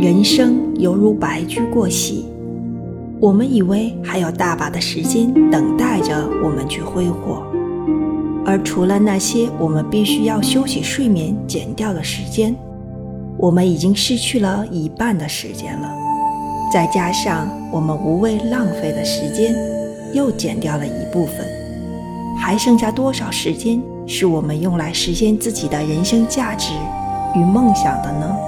[0.00, 2.24] 人生犹如白驹过隙。
[3.18, 7.42] 我们以为还有大把的时间等待着我们去挥霍。
[8.46, 12.54] 而除了那些我们必须要休息睡眠减掉的时间
[13.36, 15.92] 我们已经失去了一半的时间了。
[16.72, 19.52] 再加上我们无谓浪费的时间
[20.14, 21.34] 又减掉了一部分。
[22.38, 26.72] 还剩下多少时间是我们用来实现自己的人生价值
[27.34, 28.47] 与梦想的呢？